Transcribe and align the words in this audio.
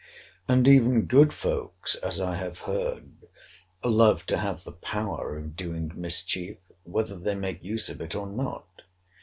And 0.47 0.67
even 0.67 1.03
good 1.05 1.31
folks, 1.31 1.93
as 1.93 2.19
I 2.19 2.33
have 2.33 2.61
heard, 2.61 3.11
love 3.83 4.25
to 4.25 4.37
have 4.39 4.63
the 4.63 4.71
power 4.71 5.37
of 5.37 5.55
doing 5.55 5.91
mischief, 5.93 6.57
whether 6.81 7.15
they 7.19 7.35
make 7.35 7.63
use 7.63 7.87
of 7.87 8.01
it 8.01 8.15
or 8.15 8.25
not. 8.25 8.81